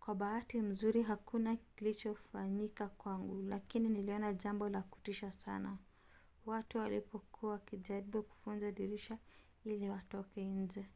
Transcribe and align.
"kwa 0.00 0.14
bahati 0.20 0.58
nzuri 0.68 1.02
hakuna 1.02 1.56
klichofanyika 1.76 2.88
kwangu 2.88 3.42
lakini 3.42 3.88
niliona 3.88 4.32
jambo 4.34 4.68
la 4.68 4.82
kutisha 4.82 5.32
sana 5.32 5.78
watu 6.46 6.78
walipokuwa 6.78 7.52
wakijaribu 7.52 8.22
kuvunja 8.22 8.66
madirisha 8.66 9.18
ili 9.64 9.90
watoke 9.90 10.44
nje 10.44 10.86